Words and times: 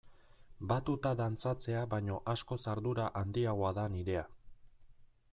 Batuta 0.69 1.09
dantzatzea 1.17 1.83
baino 1.91 2.15
askoz 2.33 2.59
ardura 2.71 3.05
handiagoa 3.21 3.71
da 3.79 3.83
nirea. 3.97 4.25